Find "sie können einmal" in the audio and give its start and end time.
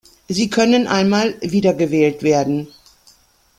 0.27-1.35